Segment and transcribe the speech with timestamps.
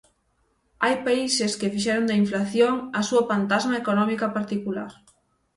[0.83, 4.91] Hai países que fixeron da inflación a súa pantasma económica particular.